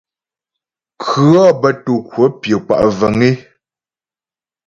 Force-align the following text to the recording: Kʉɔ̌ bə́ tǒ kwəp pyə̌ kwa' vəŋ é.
Kʉɔ̌ 1.01 1.45
bə́ 1.61 1.71
tǒ 1.83 1.93
kwəp 2.09 2.33
pyə̌ 2.41 2.57
kwa' 2.65 2.91
vəŋ 2.97 3.17
é. 3.29 3.31